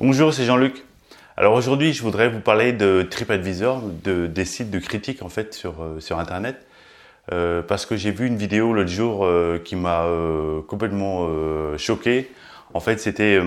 Bonjour, 0.00 0.34
c'est 0.34 0.44
Jean-Luc. 0.44 0.82
Alors 1.36 1.54
aujourd'hui, 1.54 1.92
je 1.92 2.02
voudrais 2.02 2.28
vous 2.28 2.40
parler 2.40 2.72
de 2.72 3.06
TripAdvisor, 3.08 3.80
de, 4.02 4.26
des 4.26 4.44
sites 4.44 4.68
de 4.68 4.80
critique 4.80 5.22
en 5.22 5.28
fait 5.28 5.54
sur, 5.54 5.82
euh, 5.82 6.18
Internet. 6.18 6.66
Euh, 7.32 7.62
parce 7.62 7.86
que 7.86 7.96
j'ai 7.96 8.10
vu 8.10 8.26
une 8.26 8.36
vidéo 8.36 8.72
l'autre 8.72 8.90
jour 8.90 9.24
euh, 9.24 9.60
qui 9.60 9.76
m'a 9.76 10.04
complètement 10.66 11.28
choqué. 11.78 12.28
En 12.74 12.80
fait, 12.80 12.98
c'était 12.98 13.40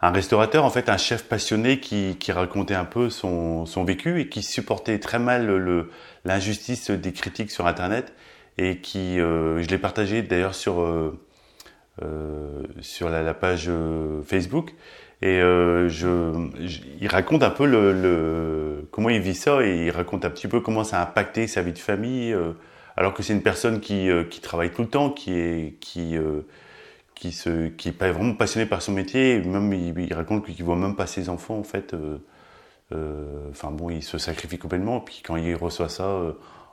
un 0.00 0.10
restaurateur, 0.10 0.64
en 0.64 0.70
fait, 0.70 0.88
un 0.88 0.96
chef 0.96 1.24
passionné 1.24 1.80
qui, 1.80 2.16
racontait 2.30 2.76
un 2.76 2.84
peu 2.84 3.10
son, 3.10 3.64
vécu 3.84 4.20
et 4.20 4.28
qui 4.28 4.44
supportait 4.44 5.00
très 5.00 5.18
mal 5.18 5.88
l'injustice 6.24 6.92
des 6.92 7.12
critiques 7.12 7.50
sur 7.50 7.66
Internet 7.66 8.12
et 8.58 8.78
qui, 8.78 9.16
je 9.16 9.68
l'ai 9.68 9.78
partagé 9.78 10.22
d'ailleurs 10.22 10.54
sur 10.54 11.18
la 12.00 13.34
page 13.34 13.68
Facebook. 14.24 14.72
Et 15.24 15.40
euh, 15.40 15.88
il 17.00 17.08
raconte 17.08 17.42
un 17.42 17.50
peu 17.50 18.84
comment 18.90 19.08
il 19.08 19.22
vit 19.22 19.34
ça 19.34 19.64
et 19.64 19.86
il 19.86 19.90
raconte 19.90 20.26
un 20.26 20.30
petit 20.30 20.48
peu 20.48 20.60
comment 20.60 20.84
ça 20.84 21.00
a 21.00 21.04
impacté 21.04 21.46
sa 21.46 21.62
vie 21.62 21.72
de 21.72 21.78
famille, 21.78 22.34
euh, 22.34 22.52
alors 22.98 23.14
que 23.14 23.22
c'est 23.22 23.32
une 23.32 23.42
personne 23.42 23.80
qui, 23.80 24.10
euh, 24.10 24.24
qui 24.24 24.42
travaille 24.42 24.70
tout 24.70 24.82
le 24.82 24.88
temps, 24.88 25.08
qui 25.08 25.32
est, 25.32 25.78
qui, 25.80 26.18
qui, 27.14 27.88
est 27.88 27.98
pas 27.98 28.12
vraiment 28.12 28.34
passionné 28.34 28.66
par 28.66 28.82
son 28.82 28.92
métier. 28.92 29.40
Même 29.40 29.72
il, 29.72 30.12
raconte 30.12 30.44
qu'il 30.44 30.62
voit 30.62 30.76
même 30.76 30.94
pas 30.94 31.06
ses 31.06 31.30
enfants 31.30 31.56
en 31.58 31.64
fait. 31.64 31.96
Enfin 33.50 33.70
bon, 33.70 33.88
il 33.88 34.02
se 34.02 34.18
sacrifie 34.18 34.58
complètement. 34.58 34.98
Et 34.98 35.04
puis 35.06 35.22
quand 35.24 35.36
il 35.36 35.54
reçoit 35.54 35.88
ça 35.88 36.20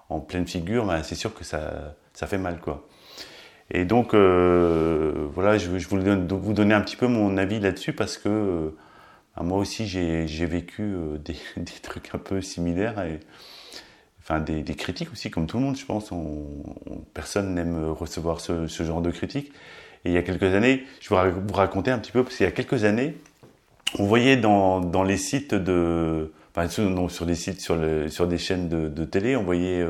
en 0.09 0.19
pleine 0.19 0.45
figure, 0.45 0.85
ben, 0.85 1.03
c'est 1.03 1.15
sûr 1.15 1.33
que 1.33 1.45
ça, 1.45 1.95
ça 2.11 2.27
fait 2.27 2.37
mal 2.37 2.59
quoi. 2.59 2.85
Et 3.73 3.85
donc, 3.85 4.13
euh, 4.13 5.27
voilà, 5.33 5.57
je, 5.57 5.77
je 5.77 5.87
voulais 5.87 6.15
vous 6.15 6.53
donner 6.53 6.73
un 6.73 6.81
petit 6.81 6.97
peu 6.97 7.07
mon 7.07 7.37
avis 7.37 7.59
là-dessus 7.59 7.93
parce 7.93 8.17
que 8.17 8.27
euh, 8.27 8.69
moi 9.43 9.57
aussi, 9.57 9.87
j'ai 9.87 10.45
vécu 10.45 10.81
euh, 10.81 11.17
des, 11.17 11.35
trucs 11.81 12.13
un 12.13 12.17
peu 12.17 12.41
similaires. 12.41 13.01
Et, 13.01 13.19
enfin, 14.19 14.41
des, 14.41 14.63
critiques 14.75 15.11
aussi, 15.13 15.31
comme 15.31 15.47
tout 15.47 15.57
le 15.57 15.63
monde, 15.63 15.77
je 15.77 15.85
pense. 15.85 16.11
On, 16.11 16.47
on, 16.89 16.97
personne 17.13 17.55
n'aime 17.55 17.91
recevoir 17.91 18.41
ce, 18.41 18.67
genre 18.67 19.01
de 19.01 19.11
critiques. 19.11 19.51
Et 20.03 20.09
il 20.09 20.13
y 20.13 20.17
a 20.17 20.23
quelques 20.23 20.53
années, 20.53 20.83
je 20.99 21.13
vais 21.13 21.31
vous 21.31 21.53
raconter 21.53 21.91
un 21.91 21.99
petit 21.99 22.11
peu, 22.11 22.23
parce 22.23 22.35
qu'il 22.35 22.45
y 22.45 22.49
a 22.49 22.51
quelques 22.51 22.83
années, 22.83 23.15
on 23.99 24.05
voyait 24.05 24.35
dans, 24.35 25.03
les 25.03 25.17
sites 25.17 25.53
de... 25.53 26.33
Enfin, 26.55 26.67
non, 26.81 27.07
sur 27.07 27.25
des 27.25 27.35
sites, 27.35 27.61
sur, 27.61 27.77
des 27.77 28.37
chaînes 28.37 28.67
de, 28.67 28.89
de 28.89 29.05
télé, 29.05 29.37
on 29.37 29.43
voyait... 29.43 29.85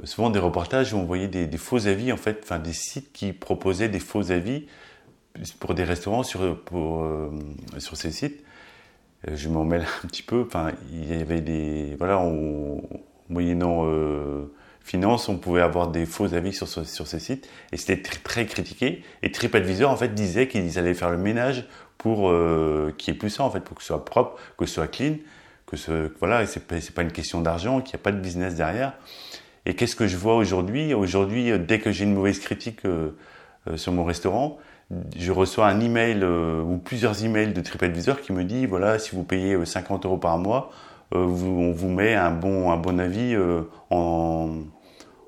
Euh, 0.00 0.06
souvent 0.06 0.30
des 0.30 0.38
reportages 0.38 0.92
où 0.92 0.98
on 0.98 1.04
voyait 1.04 1.28
des, 1.28 1.58
faux 1.58 1.86
avis, 1.86 2.12
en 2.12 2.16
fait, 2.16 2.40
enfin 2.42 2.58
des 2.58 2.72
sites 2.72 3.12
qui 3.12 3.32
proposaient 3.32 3.88
des 3.88 4.00
faux 4.00 4.30
avis 4.30 4.66
pour 5.60 5.74
des 5.74 5.84
restaurants 5.84 6.22
sur, 6.22 6.42
euh, 6.42 7.30
sur 7.78 7.96
ces 7.96 8.10
sites. 8.10 8.44
Euh, 9.26 9.36
je 9.36 9.48
m'en 9.48 9.64
mêle 9.64 9.86
un 10.04 10.08
petit 10.08 10.22
peu. 10.22 10.44
Enfin, 10.46 10.72
il 10.92 11.16
y 11.16 11.20
avait 11.20 11.40
des. 11.40 11.96
Voilà, 11.98 12.18
on, 12.18 12.82
moyennant 13.28 13.82
euh, 13.86 14.50
finance, 14.80 15.28
on 15.28 15.36
pouvait 15.36 15.60
avoir 15.60 15.88
des 15.88 16.06
faux 16.06 16.32
avis 16.34 16.52
sur, 16.52 16.66
sur 16.68 17.06
ces 17.06 17.18
sites 17.18 17.48
et 17.72 17.76
c'était 17.76 18.00
très, 18.00 18.46
critiqué. 18.46 19.02
Et 19.22 19.30
TripAdvisor, 19.32 19.90
en 19.90 19.96
fait, 19.96 20.14
disait 20.14 20.48
qu'ils 20.48 20.78
allaient 20.78 20.94
faire 20.94 21.10
le 21.10 21.18
ménage 21.18 21.66
pour 21.98 22.30
euh, 22.30 22.94
qu'il 22.96 23.12
n'y 23.12 23.16
ait 23.16 23.18
plus 23.18 23.30
ça, 23.30 23.42
en 23.44 23.50
fait, 23.50 23.60
pour 23.60 23.76
que 23.76 23.82
ce 23.82 23.88
soit 23.88 24.04
propre, 24.04 24.40
que 24.56 24.66
ce 24.66 24.74
soit 24.74 24.88
clean, 24.88 25.16
que 25.66 25.76
ce. 25.76 26.12
Voilà, 26.20 26.46
c'est 26.46 26.66
pas, 26.66 26.76
pas 26.94 27.02
une 27.02 27.12
question 27.12 27.40
d'argent, 27.40 27.80
qu'il 27.80 27.96
n'y 27.96 28.00
a 28.00 28.04
pas 28.04 28.12
de 28.12 28.20
business 28.20 28.54
derrière. 28.54 28.94
Et 29.68 29.74
qu'est-ce 29.74 29.94
que 29.94 30.06
je 30.06 30.16
vois 30.16 30.34
aujourd'hui? 30.34 30.94
Aujourd'hui, 30.94 31.52
euh, 31.52 31.58
dès 31.58 31.78
que 31.78 31.92
j'ai 31.92 32.04
une 32.04 32.14
mauvaise 32.14 32.40
critique 32.40 32.86
euh, 32.86 33.10
euh, 33.68 33.76
sur 33.76 33.92
mon 33.92 34.02
restaurant, 34.02 34.56
je 35.14 35.30
reçois 35.30 35.66
un 35.66 35.78
email 35.80 36.24
ou 36.24 36.78
plusieurs 36.78 37.22
emails 37.22 37.52
de 37.52 37.60
TripAdvisor 37.60 38.22
qui 38.22 38.32
me 38.32 38.42
dit 38.42 38.64
voilà, 38.64 38.98
si 38.98 39.14
vous 39.14 39.22
payez 39.22 39.62
50 39.62 40.06
euros 40.06 40.16
par 40.16 40.38
mois, 40.38 40.70
on 41.12 41.26
vous 41.26 41.88
met 41.90 42.14
un 42.14 42.30
bon, 42.30 42.72
un 42.72 42.78
bon 42.78 42.98
avis 42.98 43.36
en, 43.90 44.62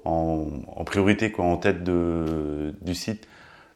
en, 0.06 0.84
priorité, 0.86 1.30
quoi, 1.30 1.44
en 1.44 1.58
tête 1.58 1.84
de, 1.84 2.74
du 2.80 2.94
site. 2.94 3.28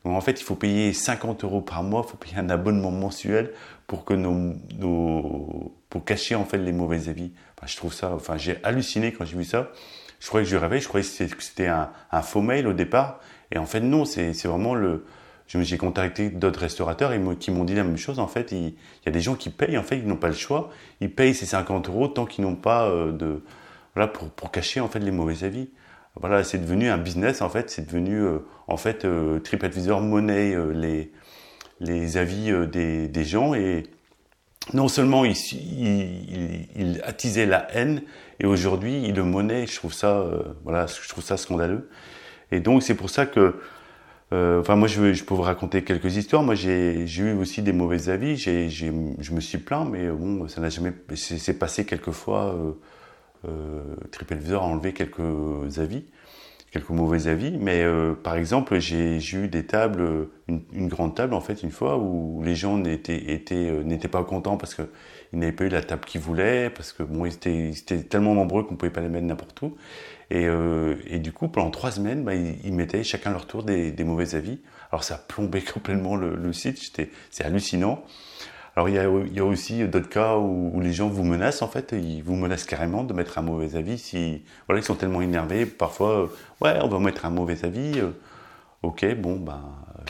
Donc 0.06 0.16
en 0.16 0.22
fait, 0.22 0.40
il 0.40 0.44
faut 0.44 0.54
payer 0.54 0.94
50 0.94 1.44
euros 1.44 1.60
par 1.60 1.82
mois, 1.82 2.02
il 2.06 2.10
faut 2.10 2.16
payer 2.16 2.38
un 2.38 2.48
abonnement 2.48 2.90
mensuel 2.90 3.52
pour 3.86 4.06
que 4.06 4.14
nos 4.14 4.54
pour 5.90 6.04
cacher 6.06 6.34
en 6.34 6.46
fait 6.46 6.56
les 6.56 6.72
mauvais 6.72 7.10
avis. 7.10 7.32
Enfin, 7.58 7.66
je 7.66 7.76
trouve 7.76 7.92
ça, 7.92 8.14
enfin, 8.14 8.38
j'ai 8.38 8.56
halluciné 8.64 9.12
quand 9.12 9.26
j'ai 9.26 9.36
vu 9.36 9.44
ça 9.44 9.70
je 10.24 10.28
croyais 10.30 10.46
que 10.46 10.50
je 10.50 10.56
rêvais, 10.56 10.80
je 10.80 10.88
croyais 10.88 11.04
que 11.04 11.42
c'était 11.42 11.66
un, 11.66 11.90
un, 12.10 12.22
faux 12.22 12.40
mail 12.40 12.66
au 12.66 12.72
départ. 12.72 13.20
Et 13.52 13.58
en 13.58 13.66
fait, 13.66 13.80
non, 13.80 14.06
c'est 14.06 14.32
vraiment 14.44 14.74
le. 14.74 15.04
J'ai 15.48 15.76
contacté 15.76 16.30
d'autres 16.30 16.60
restaurateurs 16.60 17.12
et 17.12 17.20
qui 17.38 17.50
m'ont 17.50 17.64
dit 17.64 17.74
la 17.74 17.84
même 17.84 17.98
chose. 17.98 18.18
En 18.18 18.26
fait, 18.26 18.50
il, 18.50 18.68
il, 18.68 18.74
y 19.04 19.08
a 19.10 19.12
des 19.12 19.20
gens 19.20 19.34
qui 19.34 19.50
payent, 19.50 19.76
en 19.76 19.82
fait, 19.82 19.98
ils 19.98 20.06
n'ont 20.06 20.16
pas 20.16 20.28
le 20.28 20.34
choix. 20.34 20.70
Ils 21.02 21.14
payent 21.14 21.34
ces 21.34 21.44
50 21.44 21.90
euros 21.90 22.08
tant 22.08 22.24
qu'ils 22.24 22.42
n'ont 22.42 22.56
pas 22.56 22.88
euh, 22.88 23.12
de. 23.12 23.42
Voilà, 23.94 24.08
pour, 24.08 24.30
pour 24.30 24.50
cacher, 24.50 24.80
en 24.80 24.88
fait, 24.88 24.98
les 24.98 25.10
mauvais 25.10 25.44
avis. 25.44 25.68
Voilà, 26.18 26.42
c'est 26.42 26.56
devenu 26.58 26.88
un 26.88 26.96
business, 26.96 27.42
en 27.42 27.50
fait. 27.50 27.68
C'est 27.68 27.86
devenu, 27.86 28.16
euh, 28.22 28.38
en 28.66 28.78
fait, 28.78 29.04
euh, 29.04 29.40
TripAdvisor 29.40 30.00
monnaie 30.00 30.54
euh, 30.54 30.72
les, 30.72 31.12
les 31.80 32.16
avis 32.16 32.50
euh, 32.50 32.66
des, 32.66 33.08
des 33.08 33.24
gens 33.24 33.52
et 33.52 33.82
non 34.72 34.88
seulement 34.88 35.24
il, 35.24 35.36
il, 36.76 37.00
attisait 37.04 37.46
la 37.46 37.66
haine, 37.74 38.02
et 38.40 38.46
aujourd'hui 38.46 39.02
il 39.04 39.14
le 39.14 39.24
monnaie. 39.24 39.66
Je 39.66 39.76
trouve 39.76 39.92
ça, 39.92 40.18
euh, 40.18 40.42
voilà, 40.64 40.86
je 40.86 41.08
trouve 41.08 41.22
ça 41.22 41.36
scandaleux. 41.36 41.90
Et 42.50 42.60
donc 42.60 42.82
c'est 42.82 42.94
pour 42.94 43.10
ça 43.10 43.26
que, 43.26 43.56
euh, 44.32 44.60
enfin 44.60 44.76
moi 44.76 44.88
je, 44.88 45.12
je 45.12 45.24
peux 45.24 45.34
vous 45.34 45.42
raconter 45.42 45.84
quelques 45.84 46.16
histoires. 46.16 46.42
Moi 46.42 46.54
j'ai 46.54 47.04
eu 47.04 47.32
aussi 47.34 47.62
des 47.62 47.72
mauvais 47.72 48.08
avis. 48.08 48.36
Je 48.36 49.32
me 49.32 49.40
suis 49.40 49.58
plaint, 49.58 49.88
mais 49.90 50.08
bon, 50.08 50.48
ça 50.48 50.60
n'a 50.60 50.70
jamais, 50.70 50.92
c'est 51.14 51.58
passé 51.58 51.84
quelques 51.84 52.12
fois. 52.12 52.54
Euh, 52.54 52.72
euh, 53.46 54.56
a 54.56 54.58
enlevé 54.58 54.94
quelques 54.94 55.78
avis 55.78 56.04
quelques 56.74 56.90
mauvais 56.90 57.28
avis, 57.28 57.52
mais 57.52 57.84
euh, 57.84 58.14
par 58.14 58.34
exemple, 58.34 58.80
j'ai 58.80 59.20
eu 59.32 59.46
des 59.46 59.64
tables, 59.64 60.28
une, 60.48 60.62
une, 60.72 60.88
grande 60.88 61.14
table 61.14 61.32
en 61.32 61.40
fait, 61.40 61.62
une 61.62 61.70
fois 61.70 61.98
où 61.98 62.42
les 62.42 62.56
gens 62.56 62.78
n'étaient 62.78 63.32
étaient, 63.32 63.70
euh, 63.70 64.08
pas 64.10 64.24
contents 64.24 64.56
parce 64.56 64.74
qu'ils 64.74 64.88
n'avaient 65.34 65.52
pas 65.52 65.66
eu 65.66 65.68
la 65.68 65.82
table 65.82 66.04
qu'ils 66.04 66.20
voulaient, 66.20 66.70
parce 66.70 66.92
que 66.92 67.04
bon, 67.04 67.26
ils 67.26 67.34
étaient, 67.34 68.02
tellement 68.02 68.34
nombreux 68.34 68.64
qu'on 68.64 68.74
pouvait 68.74 68.90
pas 68.90 69.02
les 69.02 69.08
mettre 69.08 69.24
n'importe 69.24 69.62
où. 69.62 69.76
Et, 70.30 70.48
euh, 70.48 70.96
du 71.18 71.30
coup, 71.30 71.46
pendant 71.46 71.70
trois 71.70 71.92
semaines, 71.92 72.24
bah, 72.24 72.34
ils, 72.34 72.56
ils, 72.64 72.72
mettaient 72.72 73.04
chacun 73.04 73.30
leur 73.30 73.46
tour 73.46 73.62
des, 73.62 73.92
des, 73.92 74.02
mauvais 74.02 74.34
avis. 74.34 74.58
Alors 74.90 75.04
ça 75.04 75.16
plombait 75.16 75.60
complètement 75.74 76.16
le, 76.16 76.34
le 76.34 76.52
site, 76.52 76.80
c'est 77.30 77.44
hallucinant. 77.44 78.02
Alors 78.76 78.88
il 78.88 78.96
y 78.96 78.98
a, 78.98 79.44
aussi 79.44 79.86
d'autres 79.86 80.08
cas 80.08 80.36
où, 80.36 80.80
les 80.80 80.92
gens 80.92 81.08
vous 81.08 81.22
menacent 81.22 81.62
en 81.62 81.68
fait, 81.68 81.92
ils 81.92 82.22
vous 82.22 82.34
menacent 82.34 82.64
carrément 82.64 83.04
de 83.04 83.12
mettre 83.12 83.38
un 83.38 83.42
mauvais 83.42 83.76
avis 83.76 83.98
si 83.98 84.42
voilà 84.66 84.80
ils 84.80 84.84
sont 84.84 84.96
tellement 84.96 85.20
énervés. 85.20 85.64
Parfois 85.64 86.22
euh, 86.22 86.26
ouais 86.60 86.78
on 86.82 86.88
va 86.88 86.98
mettre 86.98 87.24
un 87.24 87.30
mauvais 87.30 87.64
avis 87.64 88.00
euh, 88.00 88.10
ok 88.82 89.14
bon 89.14 89.36
ben 89.36 89.60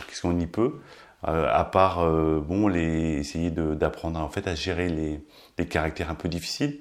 qu'est-ce 0.08 0.22
qu'on 0.22 0.38
y 0.38 0.46
peut? 0.46 0.80
Euh, 1.28 1.48
à 1.52 1.64
part 1.64 2.06
bon 2.40 2.68
les 2.68 3.18
essayer 3.18 3.50
d'apprendre 3.50 4.20
en 4.20 4.28
fait 4.28 4.46
à 4.46 4.54
gérer 4.54 4.88
les, 4.88 5.20
les, 5.58 5.66
caractères 5.66 6.10
un 6.10 6.14
peu 6.14 6.28
difficiles. 6.28 6.80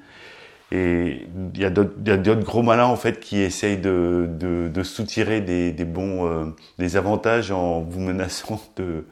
Et 0.71 1.27
il 1.53 1.61
y 1.61 1.65
a 1.65 1.69
d'autres 1.69 2.43
gros 2.43 2.63
malins 2.63 2.85
en 2.85 2.95
fait 2.95 3.19
qui 3.19 3.39
essayent 3.39 3.77
de, 3.77 4.27
de, 4.39 4.69
de 4.73 4.83
soutirer 4.83 5.41
des, 5.41 5.71
des 5.71 5.85
bons 5.85 6.53
des 6.79 6.97
avantages 6.97 7.51
en 7.51 7.81
vous 7.81 7.99
menaçant 7.99 8.61
de 8.77 9.05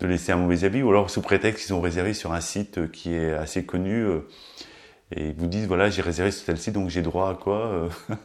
de 0.00 0.06
laisser 0.06 0.32
un 0.32 0.36
mauvais 0.36 0.64
avis, 0.64 0.82
ou 0.82 0.90
alors 0.90 1.10
sous 1.10 1.20
prétexte 1.20 1.66
qu'ils 1.66 1.74
ont 1.74 1.80
réservé 1.80 2.14
sur 2.14 2.32
un 2.32 2.40
site 2.40 2.90
qui 2.90 3.14
est 3.14 3.32
assez 3.32 3.64
connu, 3.64 4.02
euh, 4.02 4.20
et 5.14 5.28
ils 5.28 5.34
vous 5.34 5.46
disent, 5.46 5.66
voilà, 5.66 5.90
j'ai 5.90 6.02
réservé 6.02 6.30
sur 6.30 6.46
tel 6.46 6.56
site, 6.56 6.74
donc 6.74 6.88
j'ai 6.88 7.02
droit 7.02 7.30
à 7.30 7.34
quoi 7.34 7.66
euh. 7.66 7.88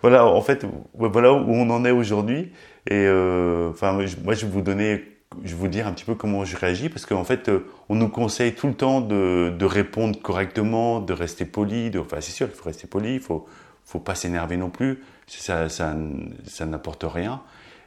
Voilà, 0.00 0.26
en 0.26 0.40
fait, 0.42 0.66
voilà 0.92 1.32
où 1.32 1.50
on 1.50 1.70
en 1.70 1.82
est 1.86 1.90
aujourd'hui. 1.90 2.52
Et 2.90 3.06
euh, 3.06 3.70
enfin, 3.70 3.92
moi, 3.92 4.04
je 4.34 4.44
vais 4.44 4.52
vous 4.52 4.60
donner, 4.60 5.02
je 5.42 5.54
vais 5.54 5.58
vous 5.58 5.68
dire 5.68 5.86
un 5.86 5.92
petit 5.92 6.04
peu 6.04 6.14
comment 6.14 6.44
je 6.44 6.58
réagis, 6.58 6.90
parce 6.90 7.06
qu'en 7.06 7.24
fait, 7.24 7.50
on 7.88 7.94
nous 7.94 8.10
conseille 8.10 8.54
tout 8.54 8.66
le 8.66 8.74
temps 8.74 9.00
de, 9.00 9.50
de 9.58 9.64
répondre 9.64 10.20
correctement, 10.20 11.00
de 11.00 11.14
rester 11.14 11.46
poli. 11.46 11.88
De, 11.90 12.00
enfin, 12.00 12.20
c'est 12.20 12.32
sûr, 12.32 12.48
il 12.52 12.54
faut 12.54 12.66
rester 12.66 12.86
poli, 12.86 13.14
il 13.14 13.20
faut, 13.20 13.46
faut 13.86 13.98
pas 13.98 14.14
s'énerver 14.14 14.58
non 14.58 14.68
plus. 14.68 15.02
Ça, 15.26 15.70
ça, 15.70 15.96
ça 16.44 16.66
n'apporte 16.66 17.06
rien. 17.08 17.40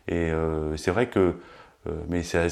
Et 0.07 0.31
euh, 0.31 0.75
c'est 0.77 0.91
vrai 0.91 1.07
que 1.07 1.19
euh, 1.19 1.33
mais 2.09 2.23
ça, 2.23 2.47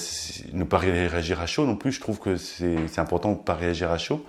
ne 0.54 0.63
pas 0.63 0.77
réagir 0.77 1.42
à 1.42 1.45
chaud 1.45 1.66
non 1.66 1.75
plus, 1.75 1.92
je 1.92 2.00
trouve 2.00 2.19
que 2.19 2.38
c'est 2.38 3.00
important 3.00 3.33
de 3.33 3.38
ne 3.38 3.44
pas 3.44 3.56
réagir 3.56 3.92
à 3.92 3.98
chaud. 3.98 4.25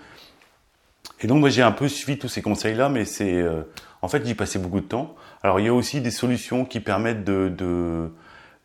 Et 1.21 1.27
donc 1.27 1.41
moi 1.41 1.49
j'ai 1.49 1.63
un 1.63 1.73
peu 1.73 1.89
suivi 1.89 2.19
tous 2.19 2.29
ces 2.29 2.43
conseils-là, 2.43 2.89
mais 2.89 3.05
c'est 3.05 3.41
euh, 3.41 3.63
en 4.03 4.09
fait 4.09 4.27
j'y 4.27 4.35
passais 4.35 4.59
beaucoup 4.59 4.81
de 4.81 4.87
temps. 4.87 5.15
Alors 5.43 5.61
il 5.61 5.67
y 5.67 5.69
a 5.69 5.75
aussi 5.75 6.01
des 6.01 6.11
solutions 6.11 6.65
qui 6.65 6.81
permettent 6.81 7.25
de, 7.25 8.11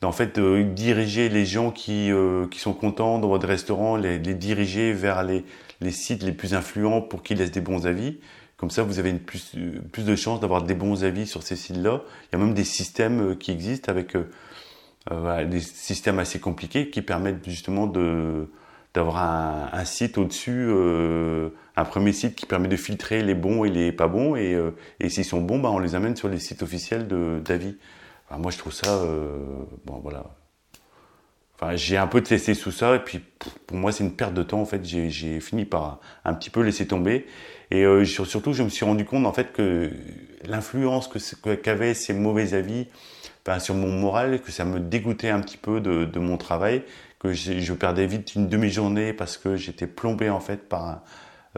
en 0.01 0.12
fait 0.12 0.39
diriger 0.39 1.30
les 1.30 1.45
gens 1.45 1.72
qui 1.72 2.12
euh, 2.12 2.48
qui 2.48 2.60
sont 2.60 2.74
contents 2.74 3.19
dans 3.19 3.30
votre 3.30 3.48
restaurant, 3.48 3.95
les, 3.95 4.19
les 4.19 4.33
diriger 4.33 4.92
vers 4.94 5.24
les, 5.24 5.45
sites 5.92 6.24
les 6.24 6.33
plus 6.33 6.54
influents 6.54 7.01
pour 7.01 7.24
qu'ils 7.24 7.38
laissent 7.38 7.51
des 7.51 7.62
bons 7.62 7.88
avis. 7.88 8.19
Comme 8.57 8.69
ça 8.69 8.83
vous 8.83 9.00
avez 9.00 9.13
plus 9.13 10.06
de 10.06 10.16
chances 10.16 10.39
d'avoir 10.39 10.62
des 10.63 10.75
bons 10.75 11.04
avis 11.04 11.25
sur 11.28 11.44
ces 11.44 11.56
sites-là. 11.56 12.01
Il 12.31 12.38
y 12.38 12.42
a 12.42 12.45
même 12.45 12.54
des 12.54 12.66
systèmes 12.66 13.38
qui 13.38 13.51
existent 13.51 13.89
avec 13.92 14.16
euh, 14.16 14.30
voilà, 15.09 15.45
des 15.45 15.59
systèmes 15.59 16.19
assez 16.19 16.39
compliqués 16.39 16.89
qui 16.89 17.01
permettent 17.01 17.48
justement 17.48 17.88
de, 17.88 18.48
d'avoir 18.94 19.18
un, 19.18 19.69
un, 19.71 19.86
site 19.86 20.18
au-dessus, 20.18 20.65
euh, 20.68 21.50
un 21.75 21.86
premier 21.86 22.12
site 22.12 22.36
qui 22.36 22.45
permet 22.45 22.68
de 22.68 22.75
filtrer 22.75 23.24
les 23.24 23.36
bons 23.36 23.63
et 23.63 23.69
les 23.69 23.92
pas 23.92 24.07
bons, 24.07 24.36
et, 24.36 24.53
euh, 24.53 24.71
et 25.00 25.09
s'ils 25.09 25.25
sont 25.25 25.42
bons, 25.42 25.59
bah, 25.59 25.69
on 25.69 25.80
les 25.80 25.95
amène 25.95 26.15
sur 26.15 26.27
les 26.30 26.39
sites 26.39 26.62
officiels 26.62 27.07
d'avis. 27.07 27.77
Enfin, 28.30 28.39
moi, 28.42 28.51
je 28.51 28.57
trouve 28.57 28.74
ça, 28.74 28.89
euh, 28.89 29.38
bon, 29.86 30.00
voilà. 30.00 30.25
Enfin, 31.56 31.75
j'ai 31.75 31.97
un 31.97 32.07
peu 32.07 32.21
testé 32.21 32.56
tout 32.56 32.71
ça, 32.71 32.95
et 32.95 33.00
puis 33.00 33.21
pour 33.68 33.77
moi, 33.77 33.92
c'est 33.92 34.04
une 34.04 34.15
perte 34.15 34.33
de 34.33 34.44
temps. 34.44 34.62
En 34.62 34.65
fait, 34.65 34.83
j'ai 34.83 35.39
fini 35.39 35.65
par 35.65 36.00
un 36.25 36.33
petit 36.33 36.50
peu 36.50 36.62
laisser 36.62 36.88
tomber, 36.88 37.27
et 37.69 37.86
euh, 37.86 38.04
surtout, 38.04 38.54
je 38.54 38.63
me 38.63 38.69
suis 38.69 38.83
rendu 38.83 39.06
compte 39.06 39.25
en 39.25 39.33
fait 39.33 39.54
que 39.54 39.92
l'influence 40.44 41.09
qu'avaient 41.63 41.94
ces 41.94 42.13
mauvais 42.13 42.54
avis 42.54 42.88
sur 43.59 43.75
mon 43.75 43.91
moral, 43.91 44.41
que 44.41 44.51
ça 44.51 44.65
me 44.65 44.79
dégoûtait 44.79 45.29
un 45.29 45.41
petit 45.41 45.57
peu 45.57 45.81
de, 45.81 46.19
mon 46.19 46.38
travail, 46.38 46.83
que 47.19 47.33
je 47.33 47.73
perdais 47.73 48.07
vite 48.07 48.35
une 48.35 48.47
demi-journée 48.47 49.13
parce 49.13 49.38
que 49.38 49.55
j'étais 49.55 49.88
plombé 49.88 50.29
en 50.29 50.39
fait 50.39 50.67
par 50.67 51.01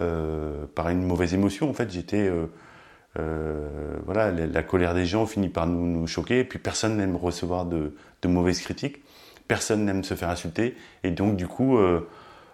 euh, 0.02 0.66
par 0.74 0.90
une 0.90 1.04
mauvaise 1.04 1.36
émotion. 1.36 1.70
En 1.70 1.74
fait, 1.74 1.92
j'étais 1.92 2.28
euh, 2.28 2.48
euh, 3.20 3.96
voilà, 4.08 4.32
la, 4.32 4.64
colère 4.64 4.96
des 4.96 5.06
gens 5.06 5.28
finit 5.28 5.50
par 5.50 5.68
nous, 5.68 5.86
nous 5.86 6.08
choquer. 6.08 6.40
Et 6.40 6.44
puis 6.44 6.58
personne 6.58 6.98
n'aime 6.98 7.16
recevoir 7.16 7.66
de, 7.66 7.94
de, 8.24 8.28
mauvaises 8.28 8.60
critiques, 8.60 9.04
personne 9.48 9.86
n'aime 9.86 10.04
se 10.04 10.16
faire 10.16 10.30
insulter. 10.30 10.76
Et 11.04 11.12
donc 11.12 11.36
du 11.36 11.48
coup, 11.48 11.78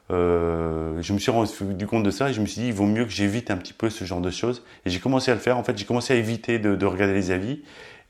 je 0.09 1.13
me 1.13 1.17
suis 1.17 1.31
rendu 1.31 1.87
compte 1.87 2.03
de 2.03 2.11
ça 2.11 2.29
et 2.29 2.33
je 2.33 2.41
me 2.41 2.45
suis 2.45 2.61
dit, 2.61 2.67
il 2.67 2.73
vaut 2.73 2.87
mieux 2.87 3.05
que 3.05 3.11
j'évite 3.11 3.51
un 3.51 3.57
petit 3.57 3.73
peu 3.73 3.89
ce 3.89 4.03
genre 4.03 4.19
de 4.19 4.31
choses. 4.31 4.65
Et 4.85 4.89
j'ai 4.89 4.99
commencé 4.99 5.31
à 5.31 5.33
le 5.33 5.39
faire. 5.39 5.57
En 5.57 5.63
fait, 5.63 5.77
j'ai 5.77 5.85
commencé 5.85 6.13
à 6.13 6.17
éviter 6.17 6.59
de 6.59 6.85
regarder 6.85 7.13
les 7.13 7.31
avis 7.31 7.61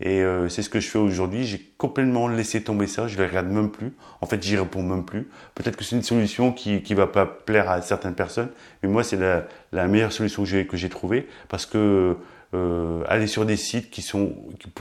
et 0.01 0.22
euh, 0.22 0.48
c'est 0.48 0.62
ce 0.62 0.69
que 0.69 0.80
je 0.80 0.88
fais 0.88 0.98
aujourd'hui. 0.98 1.46
J'ai 1.46 1.60
complètement 1.78 2.28
laissé 2.28 2.63
tomber 2.63 2.88
ça. 2.88 3.07
Je 3.07 3.18
les 3.18 3.25
regarde 3.28 3.48
même 3.48 3.69
plus. 3.69 3.94
En 4.22 4.25
fait, 4.25 4.42
j'y 4.42 4.57
réponds 4.57 4.81
même 4.81 5.04
plus. 5.04 5.28
Peut-être 5.56 5.75
que 5.75 5.84
c'est 5.84 5.96
une 5.96 6.04
solution 6.04 6.54
qui 6.54 6.81
qui 6.81 6.94
va 6.94 7.07
pas 7.07 7.25
plaire 7.25 7.69
à 7.69 7.81
certaines 7.81 8.16
personnes, 8.16 8.50
mais 8.81 8.90
moi, 8.90 9.04
c'est 9.04 9.18
la, 9.18 9.88
meilleure 9.88 10.13
solution 10.13 10.44
que 10.44 10.78
j'ai 10.78 10.90
trouvée 10.90 11.28
parce 11.50 11.66
que 11.66 12.16
euh, 12.54 13.04
aller 13.07 13.28
sur 13.28 13.46
des 13.46 13.57
sites 13.57 13.92
qui 13.92 14.01
sont 14.01 14.36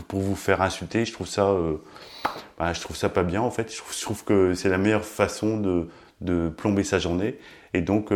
pour 0.07 0.21
vous 0.21 0.37
faire 0.37 0.63
insulter, 0.63 1.05
je 1.05 1.13
trouve 1.13 1.27
ça, 1.27 1.49
euh, 1.49 1.77
bah, 2.59 2.73
je 2.73 2.81
trouve 2.81 2.97
ça 2.97 3.09
pas 3.09 3.25
bien 3.25 3.43
en 3.43 3.51
fait. 3.51 3.75
Je 3.75 4.01
trouve, 4.01 4.25
que 4.25 4.55
c'est 4.55 4.69
la 4.69 4.79
meilleure 4.79 5.05
façon 5.05 5.59
de 5.59 5.89
de 6.21 6.49
plomber 6.49 6.85
sa 6.85 6.99
journée. 6.99 7.39
Et 7.75 7.81
donc 7.81 8.13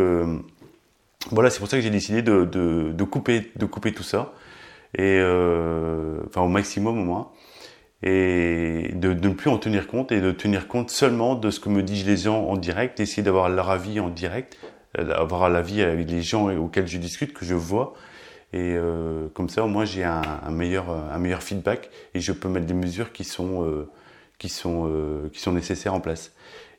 voilà, 1.31 1.49
c'est 1.49 1.59
pour 1.59 1.67
ça 1.67 1.77
que 1.77 1.83
j'ai 1.83 1.89
décidé 1.89 2.21
de, 2.21 2.45
de 2.45 3.03
couper 3.03 3.51
de 3.57 3.65
couper 3.65 3.91
tout 3.93 4.03
ça 4.03 4.33
et 4.95 5.17
euh, 5.19 6.19
enfin 6.27 6.41
au 6.41 6.47
maximum 6.47 6.99
au 6.99 7.03
moins, 7.03 7.31
et 8.03 8.91
de, 8.93 9.13
ne 9.13 9.33
plus 9.33 9.49
en 9.49 9.57
tenir 9.57 9.87
compte 9.87 10.11
et 10.11 10.19
de 10.19 10.31
tenir 10.31 10.67
compte 10.67 10.89
seulement 10.89 11.35
de 11.35 11.49
ce 11.49 11.59
que 11.59 11.69
me 11.69 11.81
disent 11.83 12.05
les 12.05 12.17
gens 12.17 12.43
en 12.43 12.57
direct, 12.57 12.99
essayer 12.99 13.23
d'avoir 13.23 13.49
leur 13.49 13.69
avis 13.69 13.99
en 13.99 14.09
direct, 14.09 14.57
euh, 14.99 15.13
avoir 15.15 15.49
l'avis 15.49 15.81
avec 15.81 16.09
les 16.09 16.21
gens 16.21 16.53
auxquels 16.55 16.87
je 16.87 16.97
discute, 16.97 17.33
que 17.33 17.45
je 17.45 17.55
vois, 17.55 17.93
et 18.51 18.75
euh, 18.75 19.29
comme 19.33 19.49
ça 19.49 19.63
au 19.63 19.67
moins 19.67 19.85
j'ai 19.85 20.03
un, 20.03 20.21
meilleur 20.51 20.89
un 20.89 21.17
meilleur 21.17 21.41
feedback 21.41 21.89
et 22.13 22.19
je 22.19 22.31
peux 22.31 22.49
mettre 22.49 22.67
des 22.67 22.73
mesures 22.75 23.11
qui 23.11 23.23
sont 23.23 23.87
qui 24.37 24.49
sont 24.49 25.29
qui 25.31 25.39
sont 25.39 25.53
nécessaires 25.53 25.93
en 25.93 26.01
place. 26.01 26.33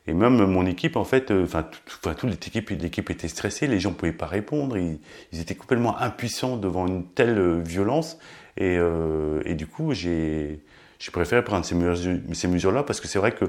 Et 0.07 0.13
même 0.13 0.45
mon 0.45 0.65
équipe, 0.65 0.97
en 0.97 1.03
fait, 1.03 1.31
euh, 1.31 1.45
enfin, 1.45 1.65
toute 1.85 2.23
l'équipe, 2.23 2.69
l'équipe 2.69 3.09
était 3.09 3.27
stressée, 3.27 3.65
les 3.65 3.79
gens 3.79 3.91
pouvaient 3.91 4.11
pas 4.11 4.27
répondre, 4.27 4.77
ils, 4.77 4.99
étaient 5.33 5.55
complètement 5.55 5.97
impuissants 5.99 6.57
devant 6.57 6.85
une 6.85 7.05
telle 7.05 7.39
euh, 7.39 7.61
violence. 7.61 8.19
Et, 8.57 8.77
euh, 8.77 9.41
et 9.45 9.55
du 9.55 9.65
coup, 9.65 9.93
j'ai, 9.93 10.59
j'ai 10.99 11.11
préféré 11.11 11.43
prendre 11.43 11.65
ces 11.65 11.75
mesures, 11.75 12.19
ces 12.33 12.47
mesures-là 12.47 12.83
parce 12.83 13.01
que 13.01 13.07
c'est 13.07 13.19
vrai 13.19 13.31
que 13.31 13.45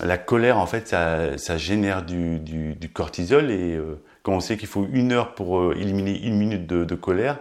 la 0.00 0.18
colère, 0.18 0.58
en 0.58 0.66
fait, 0.66 0.88
ça, 0.88 1.56
génère 1.56 2.04
du, 2.04 2.78
cortisol 2.92 3.50
et 3.50 3.78
quand 4.22 4.32
on 4.32 4.40
sait 4.40 4.56
qu'il 4.56 4.68
faut 4.68 4.86
une 4.92 5.12
heure 5.12 5.34
pour 5.34 5.72
éliminer 5.72 6.22
une 6.22 6.36
minute 6.36 6.66
de, 6.66 6.94
colère, 6.94 7.38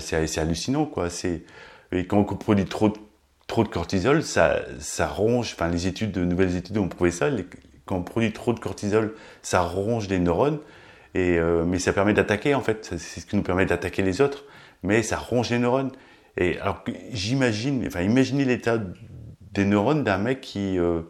c'est, 0.00 0.26
c'est 0.26 0.40
hallucinant, 0.40 0.86
quoi. 0.86 1.10
C'est 1.10 1.42
et 1.92 2.06
quand 2.06 2.18
on 2.18 2.24
produit 2.24 2.64
trop 2.64 2.88
de 2.88 2.94
trop 3.52 3.64
de 3.64 3.68
cortisol, 3.68 4.22
ça, 4.22 4.60
ça 4.78 5.06
ronge, 5.06 5.52
enfin 5.52 5.68
les 5.68 5.86
études, 5.86 6.10
de 6.10 6.24
nouvelles 6.24 6.56
études 6.56 6.78
ont 6.78 6.88
prouvé 6.88 7.10
ça, 7.10 7.28
quand 7.84 7.96
on 7.96 8.02
produit 8.02 8.32
trop 8.32 8.54
de 8.54 8.58
cortisol, 8.58 9.12
ça 9.42 9.60
ronge 9.60 10.08
les 10.08 10.18
neurones, 10.20 10.58
et, 11.12 11.36
euh, 11.36 11.62
mais 11.66 11.78
ça 11.78 11.92
permet 11.92 12.14
d'attaquer 12.14 12.54
en 12.54 12.62
fait, 12.62 12.94
c'est 12.96 13.20
ce 13.20 13.26
qui 13.26 13.36
nous 13.36 13.42
permet 13.42 13.66
d'attaquer 13.66 14.00
les 14.00 14.22
autres, 14.22 14.44
mais 14.82 15.02
ça 15.02 15.18
ronge 15.18 15.50
les 15.50 15.58
neurones. 15.58 15.92
Et 16.38 16.58
alors 16.60 16.82
j'imagine, 17.12 17.84
enfin 17.86 18.00
imaginez 18.00 18.46
l'état 18.46 18.78
des 19.52 19.66
neurones 19.66 20.02
d'un 20.02 20.16
mec 20.16 20.40
qui, 20.40 20.78
euh, 20.78 21.02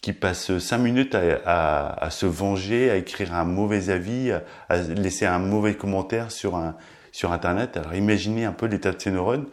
qui 0.00 0.12
passe 0.12 0.56
cinq 0.58 0.78
minutes 0.78 1.16
à, 1.16 1.88
à, 1.92 2.10
se 2.10 2.24
venger, 2.24 2.88
à 2.88 2.96
écrire 2.98 3.34
un 3.34 3.44
mauvais 3.44 3.90
avis, 3.90 4.30
à, 4.30 4.44
à 4.68 4.76
laisser 4.76 5.26
un 5.26 5.40
mauvais 5.40 5.74
commentaire 5.74 6.30
sur, 6.30 6.54
un, 6.54 6.76
sur 7.10 7.32
Internet. 7.32 7.76
Alors 7.78 7.94
imaginez 7.94 8.44
un 8.44 8.52
peu 8.52 8.66
l'état 8.66 8.92
de 8.92 9.02
ces 9.02 9.10
neurones. 9.10 9.46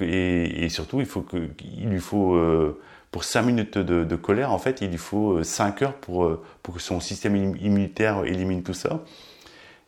Et, 0.00 0.68
surtout, 0.68 1.00
il 1.00 1.06
faut 1.06 1.22
que, 1.22 1.48
il 1.78 1.88
lui 1.88 2.00
faut 2.00 2.34
euh, 2.34 2.80
pour 3.10 3.24
5 3.24 3.42
minutes 3.42 3.78
de, 3.78 4.04
de, 4.04 4.16
colère, 4.16 4.52
en 4.52 4.58
fait, 4.58 4.80
il 4.80 4.90
lui 4.90 4.98
faut 4.98 5.42
5 5.42 5.82
euh, 5.82 5.84
heures 5.84 5.94
pour, 5.94 6.24
euh, 6.24 6.42
pour 6.62 6.74
que 6.74 6.80
son 6.80 7.00
système 7.00 7.36
immunitaire 7.36 8.24
élimine 8.24 8.62
tout 8.62 8.74
ça. 8.74 9.04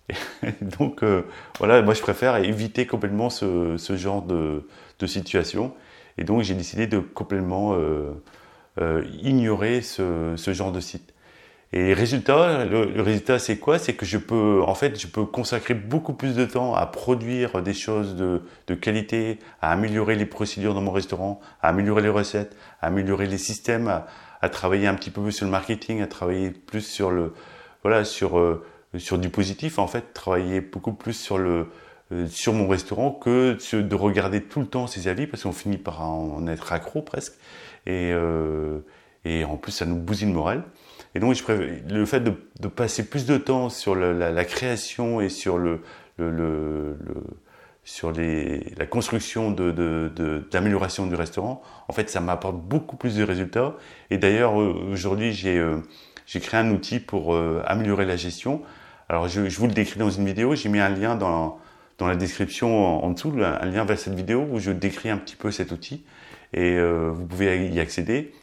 Donc 0.79 1.03
euh, 1.03 1.23
voilà, 1.59 1.83
moi 1.83 1.95
je 1.95 2.01
préfère 2.01 2.37
éviter 2.37 2.87
complètement 2.87 3.31
ce, 3.31 3.77
ce 3.77 3.97
genre 3.97 4.23
de, 4.23 4.67
de, 4.99 5.07
situation. 5.07 5.75
Et 6.19 6.25
donc 6.25 6.43
j'ai 6.43 6.55
décidé 6.55 6.87
de 6.87 6.99
complètement 6.99 7.75
euh, 7.75 8.13
euh, 8.81 9.05
ignorer 9.23 9.83
ce, 9.83 10.35
ce, 10.37 10.53
genre 10.53 10.73
de 10.73 10.81
site. 10.81 11.13
Et 11.73 11.93
résultat, 11.95 12.65
le, 12.65 13.03
résultat 13.03 13.39
c'est 13.39 13.59
quoi? 13.59 13.79
C'est 13.79 13.95
que 13.95 14.07
je 14.07 14.19
peux, 14.19 14.63
en 14.63 14.75
fait, 14.75 14.99
je 14.99 15.07
peux 15.09 15.25
consacrer 15.25 15.75
beaucoup 15.75 16.15
plus 16.15 16.35
de 16.35 16.45
temps 16.45 16.75
à 16.75 16.87
produire 16.87 17.63
des 17.63 17.75
choses 17.75 18.15
de, 18.15 18.43
de, 18.69 18.75
qualité, 18.75 19.39
à 19.61 19.73
améliorer 19.73 20.15
les 20.15 20.27
procédures 20.27 20.75
dans 20.75 20.81
mon 20.81 20.93
restaurant, 20.93 21.41
à 21.61 21.69
améliorer 21.69 22.03
les 22.03 22.09
recettes, 22.09 22.57
à 22.81 22.87
améliorer 22.87 23.27
les 23.27 23.39
systèmes, 23.39 23.89
à, 23.89 24.07
à 24.41 24.49
travailler 24.49 24.87
un 24.87 24.95
petit 24.95 25.11
peu 25.11 25.23
plus 25.23 25.33
sur 25.33 25.45
le 25.45 25.51
marketing, 25.51 26.03
à 26.03 26.07
travailler 26.07 26.51
plus 26.51 26.83
sur 26.83 27.11
le, 27.11 27.33
voilà, 27.83 28.05
sur 28.05 28.39
euh, 28.39 28.63
sur 28.97 29.19
du 29.19 29.29
positif 29.29 29.79
en 29.79 29.87
fait, 29.87 30.13
travailler 30.15 30.61
beaucoup 30.61 30.93
plus 30.93 31.13
sur 31.13 31.39
le 31.39 31.67
euh, 32.13 32.27
sur 32.29 32.53
mon 32.53 32.69
restaurant 32.69 33.11
que 33.11 33.57
de 33.77 33.95
regarder 33.97 34.43
tout 34.43 34.61
le 34.61 34.67
temps 34.67 34.87
ses 34.87 35.09
avis 35.09 35.27
parce 35.27 35.43
qu'on 35.43 35.53
finit 35.53 35.79
par 35.79 36.03
en 36.03 36.47
être 36.47 36.73
accro 36.73 37.03
presque. 37.03 37.35
Et 37.87 38.13
euh, 38.13 38.81
et 39.27 39.45
en 39.45 39.57
plus 39.57 39.73
ça 39.73 39.85
nous 39.85 39.97
bousille 39.97 40.29
le 40.29 40.35
moral. 40.35 40.65
Et 41.17 41.19
donc, 41.19 41.35
le 41.49 42.05
fait 42.05 42.21
de, 42.21 42.69
passer 42.69 43.09
plus 43.09 43.25
de 43.25 43.39
temps 43.39 43.71
sur 43.71 43.95
la, 43.95 44.45
création 44.45 45.23
et 45.23 45.31
sur 45.31 45.59
la 45.59 45.79
construction 48.87 49.51
d'amélioration 49.51 51.07
du 51.07 51.15
restaurant, 51.15 51.63
en 51.89 51.95
fait, 51.95 52.11
ça 52.11 52.21
m'apporte 52.21 52.57
beaucoup 52.57 52.97
plus 52.97 53.17
de 53.17 53.23
résultats. 53.23 53.77
Et 54.11 54.19
d'ailleurs, 54.19 54.57
aujourd'hui, 54.57 55.33
j'ai, 55.33 55.57
euh, 55.57 55.79
j'ai 56.27 56.41
créé 56.41 56.61
un 56.61 56.71
outil 56.71 57.01
pour 57.01 57.35
euh, 57.35 57.63
améliorer 57.65 58.05
la 58.05 58.17
gestion. 58.17 58.61
Alors, 59.09 59.27
je, 59.27 59.41
vous 59.41 59.69
le 59.69 59.73
décris 59.73 59.99
dans 59.99 60.11
une 60.11 60.27
vidéo. 60.27 60.55
J'ai 60.55 60.69
mis 60.69 60.81
un 60.81 60.91
lien 60.91 61.17
dans, 61.17 61.59
la 61.99 62.17
description 62.17 63.03
en, 63.03 63.11
dessous, 63.11 63.33
un 63.43 63.65
lien 63.65 63.87
vers 63.87 63.99
cette 63.99 64.15
vidéo 64.15 64.47
où 64.51 64.59
je 64.59 64.71
décris 64.71 65.09
un 65.09 65.17
petit 65.17 65.37
peu 65.37 65.51
cet 65.51 65.73
outil. 65.73 66.05
Et 66.53 66.77
euh, 66.77 67.11
vous 67.11 67.25
pouvez 67.25 67.69
y 67.69 67.81
accéder. 67.81 68.35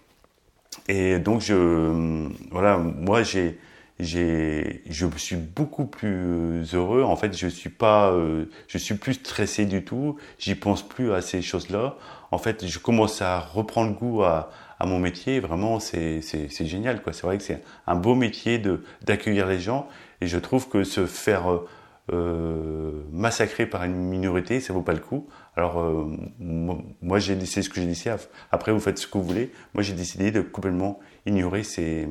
Et 0.87 1.19
donc, 1.19 1.41
je, 1.41 2.27
voilà, 2.51 2.77
moi, 2.77 3.23
j'ai, 3.23 3.59
j'ai, 3.99 4.81
je 4.89 5.07
suis 5.17 5.35
beaucoup 5.35 5.85
plus 5.85 6.63
heureux. 6.73 7.03
En 7.03 7.15
fait, 7.15 7.37
je 7.37 7.47
suis 7.47 7.69
pas, 7.69 8.11
euh, 8.11 8.45
je 8.67 8.77
suis 8.77 8.95
plus 8.95 9.13
stressé 9.15 9.65
du 9.65 9.83
tout. 9.83 10.17
J'y 10.39 10.55
pense 10.55 10.87
plus 10.87 11.11
à 11.13 11.21
ces 11.21 11.41
choses-là. 11.41 11.95
En 12.31 12.37
fait, 12.37 12.65
je 12.65 12.79
commence 12.79 13.21
à 13.21 13.39
reprendre 13.39 13.93
goût 13.93 14.23
à, 14.23 14.49
à 14.79 14.85
mon 14.85 14.99
métier. 14.99 15.39
Vraiment, 15.39 15.79
c'est, 15.79 16.21
c'est, 16.21 16.49
c'est 16.49 16.65
génial, 16.65 17.01
quoi. 17.01 17.13
C'est 17.13 17.27
vrai 17.27 17.37
que 17.37 17.43
c'est 17.43 17.63
un 17.87 17.95
beau 17.95 18.15
métier 18.15 18.57
de, 18.57 18.83
d'accueillir 19.05 19.47
les 19.47 19.59
gens. 19.59 19.87
Et 20.21 20.27
je 20.27 20.37
trouve 20.37 20.69
que 20.69 20.83
se 20.83 21.05
faire 21.05 21.51
euh, 21.51 21.67
massacrer 22.12 23.65
par 23.65 23.83
une 23.83 23.95
minorité, 23.95 24.60
ça 24.60 24.74
vaut 24.74 24.81
pas 24.81 24.93
le 24.93 25.00
coup. 25.00 25.27
Alors 25.55 25.79
euh, 25.79 26.05
moi, 26.39 27.19
j'ai 27.19 27.36
décidé 27.36 27.62
ce 27.62 27.69
que 27.69 27.79
j'ai 27.79 27.88
décidé. 27.88 28.15
Après, 28.51 28.72
vous 28.72 28.79
faites 28.79 28.98
ce 28.98 29.07
que 29.07 29.17
vous 29.17 29.24
voulez. 29.24 29.51
Moi, 29.74 29.83
j'ai 29.83 29.93
décidé 29.93 30.31
de 30.31 30.41
complètement 30.41 31.00
ignorer 31.25 31.63
ces, 31.63 32.07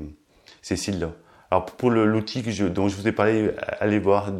ces 0.63 0.77
sites-là. 0.77 1.13
Alors 1.51 1.67
pour 1.67 1.91
l'outil 1.91 2.43
dont 2.71 2.89
je 2.89 2.97
vous 2.97 3.07
ai 3.07 3.13
parlé, 3.13 3.51
allez 3.81 3.99
voir 3.99 4.33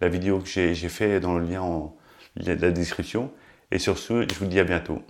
la 0.00 0.08
vidéo 0.08 0.40
que 0.40 0.48
j'ai 0.48 0.74
fait 0.88 1.20
dans 1.20 1.38
le 1.38 1.46
lien 1.46 1.62
en 1.62 1.96
la 2.36 2.56
description. 2.72 3.30
Et 3.70 3.78
sur 3.78 3.98
ce, 3.98 4.26
je 4.28 4.34
vous 4.38 4.46
dis 4.46 4.58
à 4.58 4.64
bientôt. 4.64 5.02